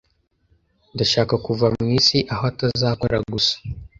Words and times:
Ndashaka 0.93 1.33
kuva 1.45 1.65
mu 1.77 1.85
isi 1.97 2.17
aho 2.33 2.43
atazakora 2.51 3.17
gusa 3.31 3.55